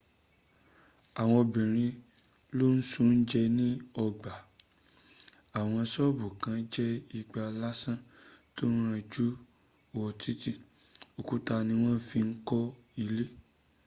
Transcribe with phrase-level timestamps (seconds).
[1.21, 1.93] àwọn obìrin
[2.57, 3.67] ló n s’oúnjẹ ní
[4.05, 4.33] ọgbà
[5.59, 7.97] àwọn ṣọ́bù kàn jẹ́ igbá lásán
[8.55, 9.25] tón ranjú
[9.97, 10.51] wo títí.
[11.19, 12.61] òkúta ní wọ́n fi ń kọ́
[13.03, 13.25] ilé